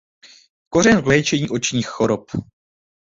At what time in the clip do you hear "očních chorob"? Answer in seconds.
1.49-2.25